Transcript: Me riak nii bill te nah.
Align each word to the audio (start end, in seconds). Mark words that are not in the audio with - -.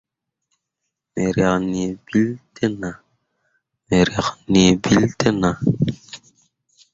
Me 1.13 1.23
riak 1.35 1.57
nii 4.53 4.71
bill 4.85 5.05
te 5.19 5.29
nah. 5.41 5.57